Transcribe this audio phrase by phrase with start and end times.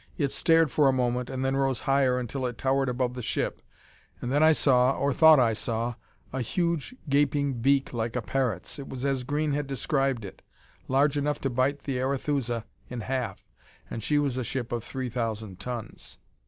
[0.17, 3.61] It stared for a moment and then rose higher until it towered above the ship;
[4.19, 5.93] and then I saw, or thought I saw,
[6.33, 8.79] a huge gaping beak like a parrot's.
[8.79, 10.41] It was as Green had described it,
[10.87, 13.45] large enough to bite the Arethusa in half,
[13.91, 16.17] and she was a ship of three thousand tons.